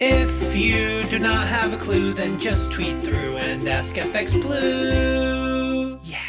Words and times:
If 0.00 0.54
you 0.54 1.02
do 1.10 1.18
not 1.18 1.48
have 1.48 1.72
a 1.72 1.76
clue, 1.76 2.12
then 2.12 2.38
just 2.38 2.70
tweet 2.70 3.02
through 3.02 3.36
and 3.38 3.66
ask 3.66 3.96
FX 3.96 4.30
Blue. 4.40 5.98
Yeah. 6.04 6.20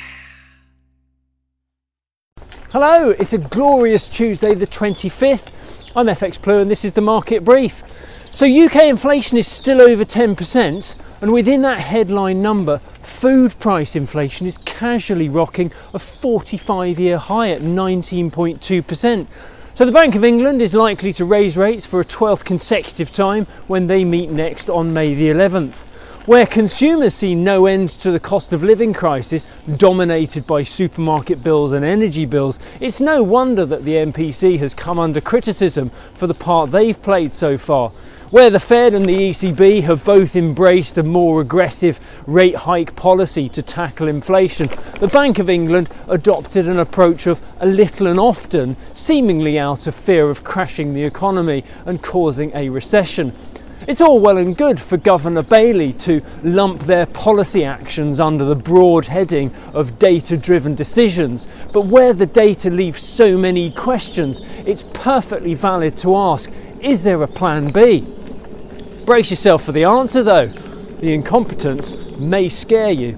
Hello, 2.71 3.11
it's 3.11 3.33
a 3.33 3.37
glorious 3.37 4.09
Tuesday, 4.09 4.55
the 4.55 4.65
25th. 4.65 5.91
I'm 5.95 6.07
FX 6.07 6.41
Blue 6.41 6.61
and 6.61 6.71
this 6.71 6.83
is 6.83 6.95
the 6.95 7.01
market 7.01 7.45
brief. 7.45 7.83
So, 8.33 8.47
UK 8.47 8.85
inflation 8.85 9.37
is 9.37 9.47
still 9.47 9.81
over 9.81 10.03
10%, 10.03 10.95
and 11.21 11.31
within 11.31 11.61
that 11.61 11.79
headline 11.79 12.41
number, 12.41 12.79
food 13.03 13.53
price 13.59 13.95
inflation 13.95 14.47
is 14.47 14.57
casually 14.57 15.29
rocking 15.29 15.71
a 15.93 15.99
45 15.99 16.99
year 16.99 17.19
high 17.19 17.51
at 17.51 17.61
19.2%. 17.61 19.27
So 19.79 19.85
the 19.85 19.93
Bank 19.93 20.15
of 20.15 20.25
England 20.25 20.61
is 20.61 20.73
likely 20.73 21.13
to 21.13 21.23
raise 21.23 21.55
rates 21.55 21.85
for 21.85 22.01
a 22.01 22.03
12th 22.03 22.43
consecutive 22.43 23.13
time 23.13 23.45
when 23.67 23.87
they 23.87 24.03
meet 24.03 24.29
next 24.29 24.69
on 24.69 24.91
May 24.91 25.13
the 25.13 25.29
11th. 25.29 25.85
Where 26.29 26.45
consumers 26.45 27.15
see 27.15 27.33
no 27.33 27.65
end 27.65 27.89
to 27.89 28.11
the 28.11 28.19
cost 28.19 28.53
of 28.53 28.63
living 28.63 28.93
crisis 28.93 29.47
dominated 29.77 30.45
by 30.45 30.61
supermarket 30.61 31.43
bills 31.43 31.71
and 31.71 31.83
energy 31.83 32.27
bills, 32.27 32.59
it's 32.79 33.01
no 33.01 33.23
wonder 33.23 33.65
that 33.65 33.83
the 33.83 33.95
MPC 33.95 34.59
has 34.59 34.75
come 34.75 34.99
under 34.99 35.21
criticism 35.21 35.89
for 36.13 36.27
the 36.27 36.35
part 36.35 36.69
they've 36.69 37.01
played 37.01 37.33
so 37.33 37.57
far 37.57 37.91
where 38.29 38.51
the 38.51 38.59
Fed 38.59 38.93
and 38.93 39.07
the 39.07 39.31
ECB 39.31 39.81
have 39.81 40.03
both 40.03 40.35
embraced 40.35 40.99
a 40.99 41.03
more 41.03 41.41
aggressive 41.41 41.99
rate 42.27 42.55
hike 42.55 42.95
policy 42.95 43.49
to 43.49 43.63
tackle 43.63 44.07
inflation, 44.07 44.69
the 44.99 45.07
Bank 45.07 45.39
of 45.39 45.49
England 45.49 45.89
adopted 46.07 46.67
an 46.67 46.77
approach 46.77 47.25
of 47.25 47.41
a 47.59 47.65
little 47.65 48.05
and 48.05 48.19
often, 48.19 48.77
seemingly 48.93 49.57
out 49.57 49.87
of 49.87 49.95
fear 49.95 50.29
of 50.29 50.43
crashing 50.43 50.93
the 50.93 51.03
economy 51.03 51.63
and 51.87 52.03
causing 52.03 52.51
a 52.53 52.69
recession. 52.69 53.33
It's 53.87 54.01
all 54.01 54.19
well 54.19 54.37
and 54.37 54.57
good 54.57 54.79
for 54.79 54.97
Governor 54.97 55.41
Bailey 55.41 55.93
to 55.93 56.21
lump 56.43 56.81
their 56.81 57.05
policy 57.05 57.63
actions 57.63 58.19
under 58.19 58.43
the 58.43 58.55
broad 58.55 59.05
heading 59.05 59.53
of 59.73 59.97
data 59.97 60.35
driven 60.35 60.75
decisions, 60.75 61.47
but 61.71 61.85
where 61.85 62.13
the 62.13 62.25
data 62.25 62.69
leaves 62.69 63.01
so 63.01 63.37
many 63.37 63.71
questions, 63.71 64.41
it's 64.65 64.83
perfectly 64.93 65.53
valid 65.53 65.95
to 65.97 66.15
ask 66.15 66.51
is 66.83 67.03
there 67.03 67.23
a 67.23 67.27
plan 67.27 67.71
B? 67.71 68.05
Brace 69.05 69.31
yourself 69.31 69.63
for 69.63 69.71
the 69.71 69.85
answer 69.85 70.23
though. 70.23 70.47
The 70.47 71.13
incompetence 71.13 71.95
may 72.19 72.49
scare 72.49 72.91
you. 72.91 73.17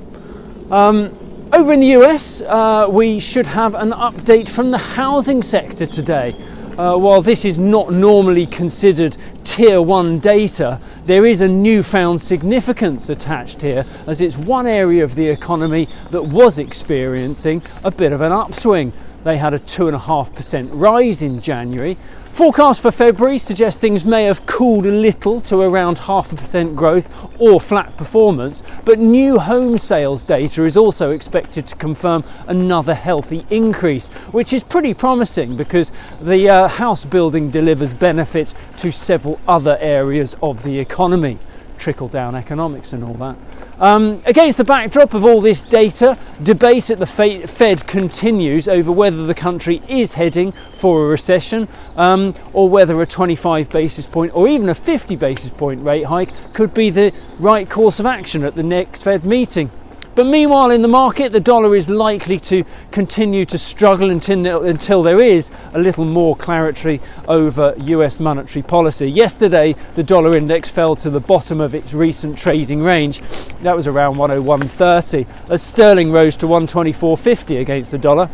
Um, 0.70 1.18
over 1.54 1.74
in 1.74 1.80
the 1.80 1.94
US, 1.98 2.42
uh, 2.42 2.88
we 2.90 3.20
should 3.20 3.48
have 3.48 3.74
an 3.74 3.92
update 3.92 4.48
from 4.48 4.72
the 4.72 4.78
housing 4.78 5.42
sector 5.42 5.86
today. 5.86 6.36
Uh, 6.78 6.98
while 6.98 7.22
this 7.22 7.44
is 7.44 7.60
not 7.60 7.92
normally 7.92 8.46
considered 8.46 9.18
tier 9.44 9.82
one 9.82 10.20
data, 10.20 10.80
there 11.06 11.26
is 11.26 11.42
a 11.42 11.48
newfound 11.48 12.22
significance 12.22 13.10
attached 13.10 13.62
here 13.62 13.86
as 14.08 14.22
it's 14.22 14.38
one 14.38 14.66
area 14.66 15.04
of 15.04 15.16
the 15.16 15.28
economy 15.28 15.90
that 16.12 16.24
was 16.24 16.60
experiencing 16.60 17.62
a 17.84 17.92
bit 17.92 18.14
of 18.14 18.22
an 18.22 18.32
upswing. 18.32 18.94
They 19.24 19.38
had 19.38 19.54
a 19.54 19.60
2.5% 19.60 20.70
rise 20.74 21.22
in 21.22 21.42
January, 21.42 21.98
Forecast 22.32 22.82
for 22.82 22.92
February 22.92 23.38
suggests 23.38 23.82
things 23.82 24.06
may 24.06 24.24
have 24.24 24.46
cooled 24.46 24.86
a 24.86 24.92
little 24.92 25.42
to 25.42 25.60
around 25.60 25.98
half 25.98 26.32
a 26.32 26.36
percent 26.36 26.78
growth 26.78 27.10
or 27.42 27.60
flat 27.60 27.96
performance, 27.98 28.64
but 28.86 29.00
new 29.00 29.38
home 29.38 29.78
sales 29.78 30.24
data 30.24 30.64
is 30.64 30.78
also 30.78 31.12
expected 31.12 31.68
to 31.68 31.76
confirm 31.76 32.24
another 32.48 32.94
healthy 32.94 33.46
increase, 33.50 34.08
which 34.32 34.54
is 34.54 34.64
pretty 34.64 34.94
promising 34.94 35.58
because 35.58 35.92
the 36.22 36.48
uh, 36.48 36.68
house 36.70 37.04
building 37.04 37.52
delivers 37.52 37.94
benefit 37.94 38.54
to 38.78 38.94
several 38.94 39.38
other 39.46 39.78
areas 39.82 40.36
of 40.42 40.64
the 40.64 40.80
economy 40.80 41.38
trickle 41.82 42.08
down 42.08 42.36
economics 42.36 42.94
and 42.94 43.04
all 43.04 43.16
that. 43.16 43.36
Um, 43.80 44.22
against 44.26 44.60
the 44.60 44.64
backdrop 44.64 45.16
of 45.16 45.26
all 45.26 45.42
this 45.42 45.64
data, 45.64 46.18
debate 46.44 46.92
at 46.92 47.00
the 47.00 47.08
Fed 47.08 47.88
continues 47.88 48.68
over 48.68 48.92
whether 48.92 49.26
the 49.26 49.34
country 49.34 49.82
is 49.88 50.14
heading 50.14 50.52
for 50.76 51.06
a 51.06 51.10
recession 51.10 51.68
um, 51.98 52.36
or 52.54 52.70
whether 52.70 53.02
a 53.02 53.08
25 53.08 53.70
basis 53.70 54.06
point 54.06 54.34
or 54.36 54.48
even 54.48 54.70
a 54.70 54.76
50 54.76 55.16
basis 55.16 55.50
point 55.50 55.84
rate 55.84 56.04
hike 56.04 56.30
could 56.54 56.74
be 56.74 56.92
the 56.92 57.12
right 57.40 57.68
course 57.68 58.00
of 58.00 58.06
action 58.06 58.44
at 58.44 58.56
the 58.56 58.64
next 58.64 59.02
Fed 59.02 59.26
meeting. 59.26 59.72
But 60.14 60.26
meanwhile, 60.26 60.72
in 60.72 60.82
the 60.82 60.90
market, 60.90 61.32
the 61.32 61.40
dollar 61.40 61.74
is 61.74 61.90
likely 61.90 62.38
to 62.42 62.66
continue 62.92 63.46
to 63.46 63.58
struggle 63.58 64.10
until, 64.10 65.04
there 65.04 65.22
is 65.22 65.52
a 65.74 65.80
little 65.80 66.04
more 66.04 66.36
clarity 66.36 67.00
over 67.30 67.74
US 67.78 68.20
monetary 68.20 68.62
policy. 68.62 69.10
Yesterday, 69.10 69.74
the 69.96 70.04
dollar 70.04 70.36
index 70.36 70.70
fell 70.70 70.98
to 70.98 71.10
the 71.10 71.22
bottom 71.22 71.62
of 71.62 71.74
its 71.74 71.94
recent 71.94 72.38
trading 72.38 72.84
range. 72.84 73.22
That 73.62 73.76
was 73.76 73.88
around 73.88 74.18
101.30, 74.18 75.26
as 75.50 75.62
sterling 75.62 76.12
rose 76.12 76.36
to 76.38 76.46
124.50 76.46 77.62
against 77.62 77.92
the 77.92 77.98
dollar. 77.98 78.30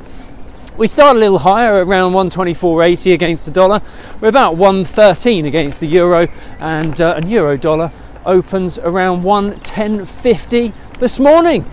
We 0.77 0.87
start 0.87 1.15
a 1.15 1.19
little 1.19 1.39
higher, 1.39 1.85
around 1.85 2.13
124.80 2.13 3.13
against 3.13 3.45
the 3.45 3.51
dollar. 3.51 3.81
We're 4.19 4.29
about 4.29 4.57
113 4.57 5.45
against 5.45 5.79
the 5.79 5.87
euro, 5.87 6.27
and 6.59 6.99
uh, 6.99 7.19
a 7.23 7.27
euro 7.27 7.55
dollar 7.55 7.91
opens 8.25 8.77
around 8.79 9.23
110.50 9.23 10.73
this 10.99 11.19
morning. 11.19 11.69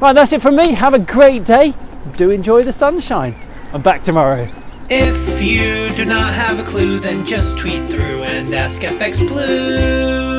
Right, 0.00 0.12
that's 0.12 0.32
it 0.32 0.42
from 0.42 0.56
me. 0.56 0.74
Have 0.74 0.94
a 0.94 0.98
great 0.98 1.44
day. 1.44 1.74
Do 2.16 2.30
enjoy 2.30 2.64
the 2.64 2.72
sunshine. 2.72 3.34
I'm 3.72 3.82
back 3.82 4.02
tomorrow. 4.02 4.48
If 4.88 5.40
you 5.42 5.88
do 5.96 6.04
not 6.04 6.32
have 6.34 6.58
a 6.58 6.62
clue, 6.62 7.00
then 7.00 7.26
just 7.26 7.58
tweet 7.58 7.88
through 7.88 8.22
and 8.22 8.54
ask 8.54 8.80
FX 8.80 9.26
Blue. 9.26 10.35